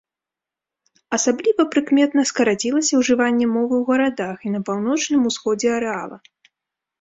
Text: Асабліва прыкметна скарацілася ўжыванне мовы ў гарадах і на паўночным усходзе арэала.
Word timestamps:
Асабліва 1.17 1.65
прыкметна 1.75 2.21
скарацілася 2.29 2.93
ўжыванне 3.03 3.47
мовы 3.57 3.75
ў 3.81 3.91
гарадах 3.91 4.37
і 4.49 4.55
на 4.55 4.59
паўночным 4.71 5.21
усходзе 5.33 5.69
арэала. 5.77 6.17